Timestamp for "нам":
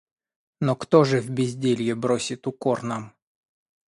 2.81-3.13